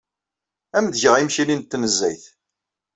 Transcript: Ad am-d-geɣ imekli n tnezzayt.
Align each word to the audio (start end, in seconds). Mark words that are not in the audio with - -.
Ad 0.75 0.77
am-d-geɣ 0.83 1.15
imekli 1.17 1.55
n 1.55 1.61
tnezzayt. 1.61 2.25